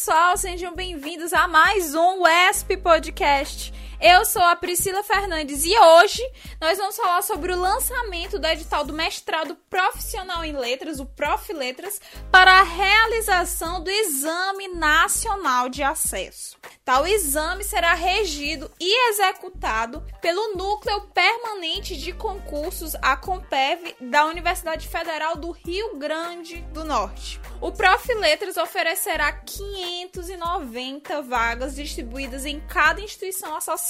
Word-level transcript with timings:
pessoal, 0.00 0.34
sejam 0.34 0.74
bem-vindos 0.74 1.30
a 1.34 1.46
mais 1.46 1.94
um 1.94 2.22
WESP 2.22 2.78
Podcast. 2.78 3.70
Eu 4.02 4.24
sou 4.24 4.40
a 4.40 4.56
Priscila 4.56 5.02
Fernandes 5.02 5.62
e 5.62 5.78
hoje 5.78 6.22
nós 6.58 6.78
vamos 6.78 6.96
falar 6.96 7.20
sobre 7.20 7.52
o 7.52 7.60
lançamento 7.60 8.38
do 8.38 8.46
edital 8.46 8.82
do 8.82 8.94
mestrado 8.94 9.54
profissional 9.68 10.42
em 10.42 10.56
letras, 10.56 10.98
o 10.98 11.04
Prof 11.04 11.52
Letras, 11.52 12.00
para 12.32 12.60
a 12.60 12.62
realização 12.62 13.84
do 13.84 13.90
Exame 13.90 14.68
Nacional 14.68 15.68
de 15.68 15.82
Acesso. 15.82 16.56
Tal 16.82 17.06
exame 17.06 17.62
será 17.62 17.92
regido 17.92 18.70
e 18.80 19.10
executado 19.10 20.02
pelo 20.22 20.56
Núcleo 20.56 21.02
Permanente 21.12 21.94
de 21.94 22.14
Concursos, 22.14 22.94
a 23.02 23.18
Compev, 23.18 23.94
da 24.00 24.24
Universidade 24.24 24.88
Federal 24.88 25.36
do 25.36 25.50
Rio 25.50 25.98
Grande 25.98 26.62
do 26.72 26.84
Norte. 26.84 27.38
O 27.60 27.70
Prof 27.70 28.14
Letras 28.14 28.56
oferecerá 28.56 29.30
590 29.30 31.20
vagas 31.20 31.76
distribuídas 31.76 32.46
em 32.46 32.60
cada 32.60 33.02
instituição 33.02 33.54
associada 33.54 33.89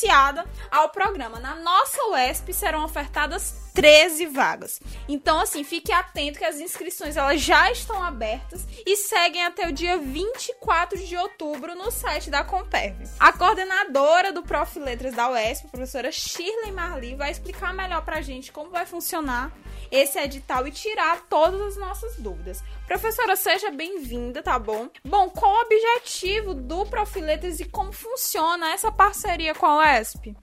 ao 0.70 0.88
programa. 0.88 1.38
Na 1.40 1.56
nossa 1.56 2.02
UESP 2.12 2.52
serão 2.52 2.84
ofertadas 2.84 3.69
13 3.74 4.26
vagas. 4.26 4.80
Então, 5.08 5.40
assim, 5.40 5.64
fique 5.64 5.92
atento 5.92 6.38
que 6.38 6.44
as 6.44 6.60
inscrições 6.60 7.16
elas 7.16 7.40
já 7.40 7.70
estão 7.70 8.02
abertas 8.02 8.66
e 8.86 8.96
seguem 8.96 9.44
até 9.44 9.68
o 9.68 9.72
dia 9.72 9.98
24 9.98 10.98
de 10.98 11.16
outubro 11.16 11.74
no 11.74 11.90
site 11.90 12.30
da 12.30 12.44
Compev. 12.44 12.96
A 13.18 13.32
coordenadora 13.32 14.32
do 14.32 14.42
Prof 14.42 14.78
Letras 14.78 15.14
da 15.14 15.30
UESP, 15.30 15.66
a 15.66 15.70
professora 15.70 16.12
Shirley 16.12 16.72
Marli, 16.72 17.14
vai 17.14 17.30
explicar 17.30 17.72
melhor 17.72 18.04
pra 18.04 18.20
gente 18.20 18.52
como 18.52 18.70
vai 18.70 18.86
funcionar 18.86 19.52
esse 19.90 20.18
edital 20.18 20.66
e 20.66 20.70
tirar 20.70 21.22
todas 21.28 21.60
as 21.60 21.76
nossas 21.76 22.16
dúvidas. 22.16 22.62
Professora, 22.86 23.34
seja 23.36 23.70
bem-vinda, 23.70 24.42
tá 24.42 24.58
bom? 24.58 24.88
Bom, 25.04 25.28
qual 25.30 25.52
o 25.52 25.60
objetivo 25.62 26.54
do 26.54 26.86
Profiletras 26.86 27.60
e 27.60 27.64
como 27.64 27.92
funciona 27.92 28.72
essa 28.72 28.92
parceria 28.92 29.54
com 29.54 29.66
a 29.66 29.78
UESP? 29.78 30.36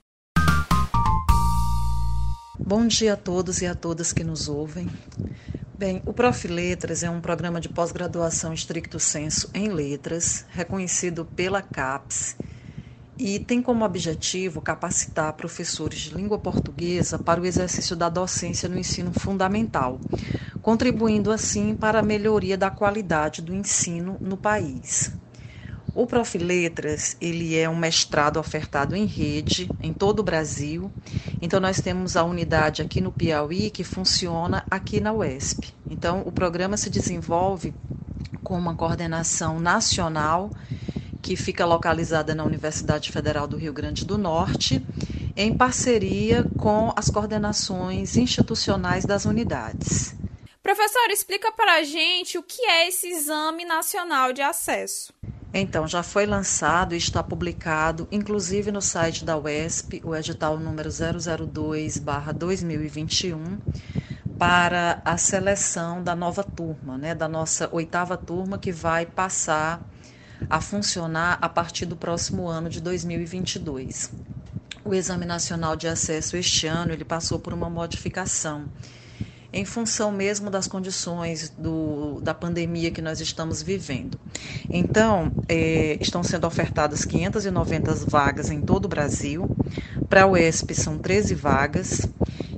Bom 2.68 2.86
dia 2.86 3.14
a 3.14 3.16
todos 3.16 3.62
e 3.62 3.66
a 3.66 3.74
todas 3.74 4.12
que 4.12 4.22
nos 4.22 4.46
ouvem. 4.46 4.86
Bem, 5.78 6.02
o 6.04 6.12
Profiletras 6.12 7.02
é 7.02 7.08
um 7.08 7.18
programa 7.18 7.62
de 7.62 7.68
pós-graduação 7.70 8.52
estricto 8.52 9.00
senso 9.00 9.48
em 9.54 9.70
letras, 9.70 10.44
reconhecido 10.50 11.24
pela 11.24 11.62
CAPES 11.62 12.36
e 13.18 13.38
tem 13.38 13.62
como 13.62 13.86
objetivo 13.86 14.60
capacitar 14.60 15.32
professores 15.32 15.98
de 15.98 16.14
língua 16.14 16.38
portuguesa 16.38 17.18
para 17.18 17.40
o 17.40 17.46
exercício 17.46 17.96
da 17.96 18.10
docência 18.10 18.68
no 18.68 18.78
ensino 18.78 19.14
fundamental, 19.14 19.98
contribuindo 20.60 21.32
assim 21.32 21.74
para 21.74 22.00
a 22.00 22.02
melhoria 22.02 22.58
da 22.58 22.70
qualidade 22.70 23.40
do 23.40 23.54
ensino 23.54 24.18
no 24.20 24.36
país. 24.36 25.10
O 25.94 26.06
Profiletras, 26.06 27.16
ele 27.20 27.56
é 27.56 27.68
um 27.68 27.76
mestrado 27.76 28.38
ofertado 28.38 28.94
em 28.94 29.04
rede 29.04 29.68
em 29.82 29.92
todo 29.92 30.20
o 30.20 30.22
Brasil. 30.22 30.90
Então 31.40 31.58
nós 31.58 31.80
temos 31.80 32.16
a 32.16 32.24
unidade 32.24 32.82
aqui 32.82 33.00
no 33.00 33.10
Piauí 33.10 33.70
que 33.70 33.82
funciona 33.82 34.64
aqui 34.70 35.00
na 35.00 35.12
UESP. 35.12 35.74
Então 35.90 36.22
o 36.24 36.32
programa 36.32 36.76
se 36.76 36.90
desenvolve 36.90 37.74
com 38.42 38.56
uma 38.56 38.74
coordenação 38.74 39.58
nacional 39.58 40.50
que 41.20 41.36
fica 41.36 41.66
localizada 41.66 42.34
na 42.34 42.44
Universidade 42.44 43.10
Federal 43.10 43.46
do 43.46 43.56
Rio 43.56 43.72
Grande 43.72 44.04
do 44.04 44.16
Norte, 44.16 44.84
em 45.36 45.54
parceria 45.56 46.44
com 46.56 46.92
as 46.96 47.10
coordenações 47.10 48.16
institucionais 48.16 49.04
das 49.04 49.24
unidades. 49.24 50.14
Professor, 50.62 51.10
explica 51.10 51.50
para 51.52 51.74
a 51.74 51.82
gente 51.82 52.38
o 52.38 52.42
que 52.42 52.62
é 52.62 52.88
esse 52.88 53.08
Exame 53.08 53.64
Nacional 53.64 54.32
de 54.32 54.42
Acesso. 54.42 55.12
Então, 55.52 55.86
já 55.88 56.02
foi 56.02 56.26
lançado 56.26 56.94
e 56.94 56.98
está 56.98 57.22
publicado, 57.22 58.06
inclusive 58.12 58.70
no 58.70 58.82
site 58.82 59.24
da 59.24 59.36
UESP, 59.38 60.02
o 60.04 60.14
edital 60.14 60.58
número 60.58 60.90
002-2021, 60.90 63.58
para 64.36 65.00
a 65.04 65.16
seleção 65.16 66.02
da 66.02 66.14
nova 66.14 66.44
turma, 66.44 66.98
né, 66.98 67.14
da 67.14 67.26
nossa 67.28 67.68
oitava 67.72 68.16
turma, 68.16 68.58
que 68.58 68.70
vai 68.70 69.06
passar 69.06 69.82
a 70.50 70.60
funcionar 70.60 71.38
a 71.40 71.48
partir 71.48 71.86
do 71.86 71.96
próximo 71.96 72.46
ano 72.46 72.68
de 72.68 72.80
2022. 72.80 74.12
O 74.84 74.94
Exame 74.94 75.26
Nacional 75.26 75.76
de 75.76 75.88
Acesso 75.88 76.36
este 76.36 76.66
ano 76.66 76.92
ele 76.92 77.04
passou 77.04 77.38
por 77.38 77.52
uma 77.52 77.68
modificação 77.70 78.68
em 79.52 79.64
função 79.64 80.12
mesmo 80.12 80.50
das 80.50 80.66
condições 80.66 81.48
do, 81.50 82.20
da 82.20 82.34
pandemia 82.34 82.90
que 82.90 83.00
nós 83.00 83.20
estamos 83.20 83.62
vivendo. 83.62 84.18
Então, 84.68 85.32
é, 85.48 85.96
estão 86.00 86.22
sendo 86.22 86.46
ofertadas 86.46 87.04
590 87.04 87.94
vagas 88.06 88.50
em 88.50 88.60
todo 88.60 88.84
o 88.84 88.88
Brasil. 88.88 89.48
Para 90.08 90.24
a 90.24 90.26
UESP 90.26 90.74
são 90.74 90.98
13 90.98 91.34
vagas. 91.34 92.06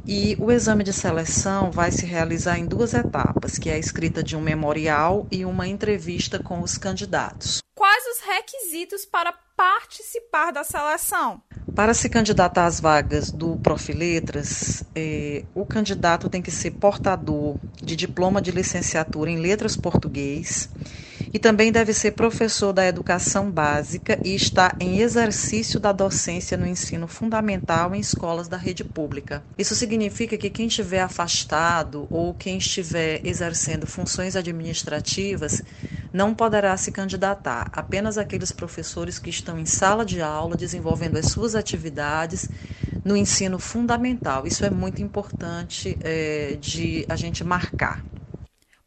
E 0.07 0.37
o 0.41 0.51
exame 0.51 0.83
de 0.83 0.93
seleção 0.93 1.71
vai 1.71 1.93
se 1.93 2.05
realizar 2.05 2.59
em 2.59 2.67
duas 2.67 2.95
etapas, 2.95 3.59
que 3.59 3.71
é 3.71 3.75
a 3.75 3.79
escrita 3.79 4.25
de 4.25 4.37
um 4.37 4.41
memorial 4.41 5.27
e 5.31 5.45
uma 5.45 5.69
entrevista 5.69 6.43
com 6.43 6.63
os 6.63 6.77
candidatos. 6.77 7.61
Quais 7.77 8.05
os 8.07 8.21
requisitos 8.27 9.05
para 9.05 9.33
participar 9.57 10.51
da 10.51 10.65
seleção? 10.65 11.41
Para 11.75 11.95
se 11.95 12.09
candidatar 12.09 12.67
às 12.67 12.81
vagas 12.81 13.31
do 13.31 13.57
Profiletras, 13.57 14.85
eh, 14.95 15.47
o 15.55 15.65
candidato 15.65 16.29
tem 16.29 16.43
que 16.43 16.51
ser 16.51 16.73
portador 16.73 17.59
de 17.83 17.97
diploma 17.97 18.43
de 18.43 18.51
licenciatura 18.51 19.31
em 19.31 19.39
letras 19.39 19.77
português 19.77 20.69
e 21.33 21.39
também 21.39 21.71
deve 21.71 21.95
ser 21.95 22.11
professor 22.13 22.73
da 22.73 22.85
educação 22.87 23.51
básica 23.51 24.21
e 24.25 24.35
estar 24.35 24.77
em 24.81 24.99
exercício 25.01 25.79
da 25.79 25.93
docência 25.93 26.59
no 26.59 26.67
ensino 26.67 27.07
fundamental 27.07 27.95
em 27.95 28.01
escolas 28.01 28.49
da 28.49 28.57
rede 28.57 28.83
pública. 28.85 29.47
Isso 29.57 29.75
significa 29.77 30.37
que 30.37 30.51
quem 30.51 30.67
estiver 30.67 31.01
afastado 31.01 32.09
ou 32.11 32.35
quem 32.35 32.59
estiver 32.59 33.21
exercendo 33.25 33.87
funções 33.87 34.35
administrativas 34.35 35.63
não 36.13 36.35
poderá 36.35 36.77
se 36.77 36.93
candidatar. 36.93 37.71
Apenas 37.73 38.19
aqueles 38.19 38.53
professores 38.53 39.19
que 39.19 39.31
estão 39.31 39.59
em 39.59 39.67
sala 39.67 40.05
de 40.05 40.21
aula 40.21 40.57
desenvolvendo 40.57 41.17
as 41.17 41.27
suas 41.27 41.55
atividades 41.55 42.49
no 43.05 43.17
ensino 43.17 43.59
fundamental. 43.59 44.47
Isso 44.47 44.65
é 44.65 44.71
muito 44.71 45.03
importante 45.03 45.99
é, 46.03 46.57
de 46.61 47.05
a 47.09 47.17
gente 47.17 47.45
marcar. 47.45 48.05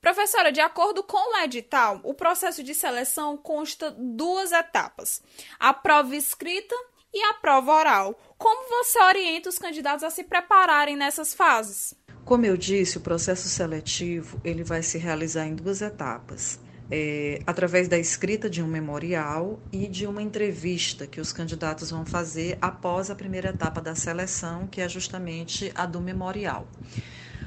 Professora, 0.02 0.52
de 0.52 0.60
acordo 0.60 1.02
com 1.02 1.34
o 1.34 1.38
edital, 1.44 2.02
o 2.04 2.14
processo 2.14 2.62
de 2.62 2.76
seleção 2.76 3.38
consta 3.38 3.90
duas 3.92 4.52
etapas: 4.52 5.22
a 5.58 5.74
prova 5.74 6.16
escrita 6.16 6.76
e 7.14 7.24
a 7.24 7.36
prova 7.36 7.72
oral. 7.72 8.20
Como 8.38 8.68
você 8.68 9.02
orienta 9.02 9.48
os 9.48 9.58
candidatos 9.58 10.04
a 10.04 10.10
se 10.10 10.26
prepararem 10.26 10.98
nessas 10.98 11.34
fases? 11.34 11.94
Como 12.26 12.46
eu 12.46 12.58
disse, 12.58 12.98
o 12.98 13.02
processo 13.02 13.48
seletivo 13.48 14.42
ele 14.44 14.64
vai 14.64 14.82
se 14.82 14.98
realizar 14.98 15.46
em 15.46 15.56
duas 15.56 15.82
etapas. 15.82 16.60
É, 16.92 17.40
através 17.48 17.88
da 17.88 17.98
escrita 17.98 18.50
de 18.50 18.62
um 18.62 18.68
memorial 18.68 19.60
e 19.72 19.88
de 19.88 20.06
uma 20.06 20.22
entrevista 20.22 21.08
que 21.08 21.20
os 21.20 21.34
candidatos 21.34 21.90
vão 21.90 22.06
fazer 22.06 22.58
após 22.62 23.10
a 23.10 23.16
primeira 23.16 23.50
etapa 23.50 23.82
da 23.82 23.96
seleção, 23.96 24.68
que 24.68 24.82
é 24.82 24.88
justamente 24.88 25.72
a 25.74 25.86
do 25.86 26.00
memorial. 26.00 26.68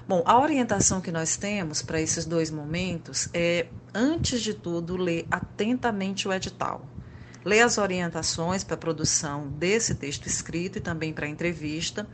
Bom, 0.08 0.22
a 0.24 0.38
orientação 0.38 1.00
que 1.00 1.10
nós 1.10 1.36
temos 1.36 1.82
para 1.82 2.00
esses 2.00 2.24
dois 2.24 2.50
momentos 2.50 3.28
é, 3.34 3.66
antes 3.94 4.40
de 4.40 4.54
tudo, 4.54 4.96
ler 4.96 5.26
atentamente 5.30 6.28
o 6.28 6.32
edital. 6.32 6.95
Ler 7.44 7.60
as 7.60 7.78
orientações 7.78 8.64
para 8.64 8.74
a 8.74 8.78
produção 8.78 9.48
desse 9.48 9.94
texto 9.94 10.26
escrito 10.26 10.78
e 10.78 10.80
também 10.80 11.12
para 11.12 11.26
a 11.26 11.28
entrevista, 11.28 12.06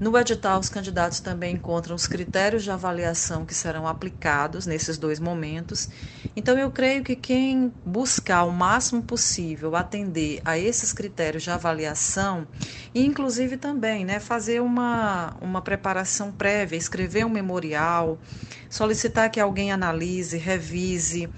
no 0.00 0.16
edital, 0.16 0.60
os 0.60 0.68
candidatos 0.68 1.18
também 1.18 1.56
encontram 1.56 1.96
os 1.96 2.06
critérios 2.06 2.62
de 2.62 2.70
avaliação 2.70 3.44
que 3.44 3.52
serão 3.52 3.84
aplicados 3.84 4.64
nesses 4.64 4.96
dois 4.96 5.18
momentos. 5.18 5.88
Então, 6.36 6.56
eu 6.56 6.70
creio 6.70 7.02
que 7.02 7.16
quem 7.16 7.74
buscar 7.84 8.44
o 8.44 8.52
máximo 8.52 9.02
possível 9.02 9.74
atender 9.74 10.40
a 10.44 10.56
esses 10.56 10.92
critérios 10.92 11.42
de 11.42 11.50
avaliação, 11.50 12.46
e 12.94 13.04
inclusive 13.04 13.56
também 13.56 14.04
né, 14.04 14.20
fazer 14.20 14.62
uma, 14.62 15.36
uma 15.40 15.60
preparação 15.60 16.30
prévia, 16.30 16.76
escrever 16.76 17.26
um 17.26 17.30
memorial, 17.30 18.20
solicitar 18.70 19.28
que 19.30 19.40
alguém 19.40 19.72
analise, 19.72 20.36
revise, 20.36 21.28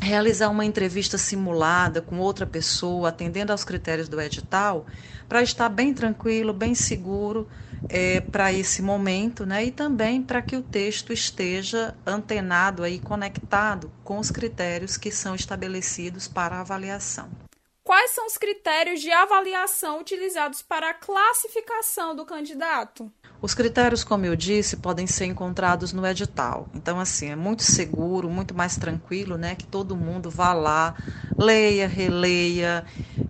realizar 0.00 0.48
uma 0.50 0.64
entrevista 0.64 1.18
simulada 1.18 2.00
com 2.02 2.18
outra 2.18 2.46
pessoa, 2.46 3.08
atendendo 3.08 3.52
aos 3.52 3.64
critérios 3.64 4.08
do 4.08 4.20
edital, 4.20 4.86
para 5.28 5.42
estar 5.42 5.68
bem 5.68 5.94
tranquilo, 5.94 6.52
bem 6.52 6.74
seguro 6.74 7.48
é, 7.88 8.20
para 8.20 8.52
esse 8.52 8.82
momento, 8.82 9.46
né? 9.46 9.64
E 9.64 9.70
também 9.72 10.22
para 10.22 10.42
que 10.42 10.56
o 10.56 10.62
texto 10.62 11.12
esteja 11.12 11.96
antenado 12.06 12.82
aí, 12.82 12.98
conectado 13.00 13.92
com 14.04 14.18
os 14.18 14.30
critérios 14.30 14.96
que 14.96 15.10
são 15.10 15.34
estabelecidos 15.34 16.28
para 16.28 16.60
avaliação. 16.60 17.47
Quais 17.88 18.10
são 18.10 18.26
os 18.26 18.36
critérios 18.36 19.00
de 19.00 19.10
avaliação 19.10 20.00
utilizados 20.00 20.60
para 20.60 20.90
a 20.90 20.94
classificação 20.94 22.14
do 22.14 22.26
candidato? 22.26 23.10
Os 23.40 23.54
critérios, 23.54 24.04
como 24.04 24.26
eu 24.26 24.36
disse, 24.36 24.76
podem 24.76 25.06
ser 25.06 25.24
encontrados 25.24 25.90
no 25.94 26.06
edital. 26.06 26.68
Então, 26.74 27.00
assim, 27.00 27.30
é 27.30 27.36
muito 27.36 27.62
seguro, 27.62 28.28
muito 28.28 28.54
mais 28.54 28.76
tranquilo, 28.76 29.38
né? 29.38 29.54
Que 29.54 29.66
todo 29.66 29.96
mundo 29.96 30.28
vá 30.28 30.52
lá, 30.52 30.94
leia, 31.38 31.88
releia, 31.88 32.84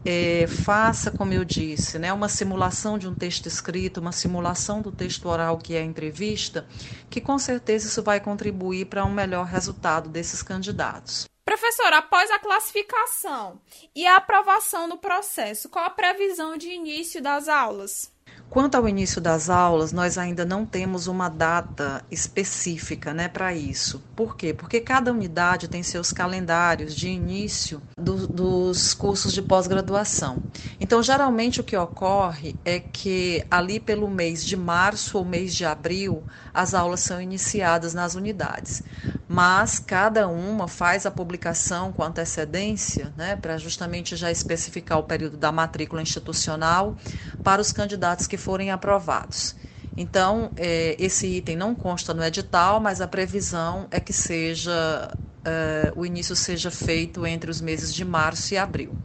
é, 0.04 0.48
faça, 0.48 1.12
como 1.12 1.32
eu 1.32 1.44
disse, 1.44 1.96
né? 1.96 2.12
Uma 2.12 2.28
simulação 2.28 2.98
de 2.98 3.06
um 3.06 3.14
texto 3.14 3.46
escrito, 3.46 4.00
uma 4.00 4.10
simulação 4.10 4.82
do 4.82 4.90
texto 4.90 5.28
oral 5.28 5.56
que 5.56 5.76
é 5.76 5.82
a 5.82 5.84
entrevista, 5.84 6.66
que 7.08 7.20
com 7.20 7.38
certeza 7.38 7.86
isso 7.86 8.02
vai 8.02 8.18
contribuir 8.18 8.86
para 8.86 9.04
um 9.04 9.12
melhor 9.12 9.46
resultado 9.46 10.08
desses 10.08 10.42
candidatos. 10.42 11.28
Professor, 11.48 11.90
após 11.94 12.30
a 12.30 12.38
classificação 12.38 13.58
e 13.96 14.06
a 14.06 14.16
aprovação 14.16 14.86
do 14.86 14.98
processo, 14.98 15.70
qual 15.70 15.86
a 15.86 15.88
previsão 15.88 16.58
de 16.58 16.68
início 16.68 17.22
das 17.22 17.48
aulas? 17.48 18.12
Quanto 18.50 18.76
ao 18.76 18.88
início 18.88 19.20
das 19.20 19.50
aulas, 19.50 19.92
nós 19.92 20.16
ainda 20.16 20.44
não 20.44 20.64
temos 20.64 21.06
uma 21.06 21.28
data 21.28 22.02
específica 22.10 23.12
né, 23.12 23.28
para 23.28 23.54
isso. 23.54 24.02
Por 24.16 24.36
quê? 24.36 24.54
Porque 24.54 24.80
cada 24.80 25.12
unidade 25.12 25.68
tem 25.68 25.82
seus 25.82 26.12
calendários 26.12 26.94
de 26.94 27.08
início 27.08 27.82
do, 27.96 28.26
dos 28.26 28.94
cursos 28.94 29.34
de 29.34 29.42
pós-graduação. 29.42 30.42
Então, 30.80 31.02
geralmente 31.02 31.60
o 31.60 31.64
que 31.64 31.76
ocorre 31.76 32.56
é 32.64 32.80
que 32.80 33.44
ali 33.50 33.78
pelo 33.78 34.08
mês 34.08 34.44
de 34.44 34.56
março 34.56 35.18
ou 35.18 35.26
mês 35.26 35.54
de 35.54 35.66
abril, 35.66 36.22
as 36.52 36.72
aulas 36.72 37.00
são 37.00 37.20
iniciadas 37.20 37.92
nas 37.92 38.14
unidades. 38.14 38.82
Mas 39.28 39.78
cada 39.78 40.26
uma 40.26 40.66
faz 40.66 41.04
a 41.04 41.10
publicação 41.10 41.92
com 41.92 42.02
antecedência, 42.02 43.12
né, 43.16 43.36
para 43.36 43.58
justamente 43.58 44.16
já 44.16 44.30
especificar 44.30 44.98
o 44.98 45.02
período 45.02 45.36
da 45.36 45.52
matrícula 45.52 46.00
institucional 46.00 46.96
para 47.42 47.60
os 47.60 47.70
candidatos 47.70 48.26
que 48.26 48.38
forem 48.38 48.70
aprovados. 48.70 49.54
Então, 49.96 50.52
é, 50.56 50.96
esse 50.98 51.26
item 51.26 51.56
não 51.56 51.74
consta 51.74 52.14
no 52.14 52.24
edital, 52.24 52.80
mas 52.80 53.00
a 53.00 53.08
previsão 53.08 53.86
é 53.90 54.00
que 54.00 54.12
seja 54.12 55.18
é, 55.44 55.92
o 55.96 56.06
início 56.06 56.36
seja 56.36 56.70
feito 56.70 57.26
entre 57.26 57.50
os 57.50 57.60
meses 57.60 57.92
de 57.94 58.04
março 58.04 58.54
e 58.54 58.58
abril. 58.58 58.98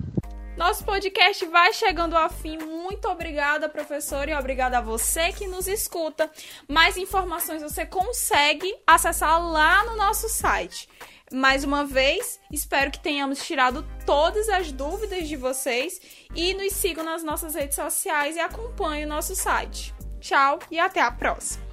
Nosso 0.55 0.85
podcast 0.85 1.44
vai 1.47 1.73
chegando 1.73 2.15
ao 2.15 2.29
fim. 2.29 2.57
Muito 2.57 3.07
obrigada, 3.07 3.67
professor, 3.67 4.29
e 4.29 4.35
obrigada 4.35 4.77
a 4.77 4.81
você 4.81 5.31
que 5.33 5.47
nos 5.47 5.67
escuta. 5.67 6.29
Mais 6.67 6.95
informações 6.95 7.63
você 7.63 7.85
consegue 7.85 8.71
acessar 8.85 9.44
lá 9.44 9.83
no 9.83 9.95
nosso 9.95 10.29
site. 10.29 10.88
Mais 11.31 11.63
uma 11.63 11.83
vez, 11.83 12.39
espero 12.51 12.91
que 12.91 13.00
tenhamos 13.00 13.44
tirado 13.44 13.83
todas 14.05 14.47
as 14.47 14.71
dúvidas 14.71 15.27
de 15.27 15.35
vocês 15.35 16.00
e 16.35 16.53
nos 16.53 16.73
sigam 16.73 17.03
nas 17.03 17.23
nossas 17.23 17.55
redes 17.55 17.75
sociais 17.75 18.35
e 18.35 18.39
acompanhem 18.39 19.05
o 19.05 19.09
nosso 19.09 19.35
site. 19.35 19.94
Tchau 20.19 20.59
e 20.69 20.77
até 20.79 21.01
a 21.01 21.11
próxima! 21.11 21.72